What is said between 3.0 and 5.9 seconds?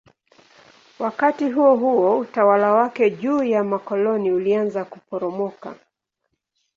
juu ya makoloni ulianza kuporomoka.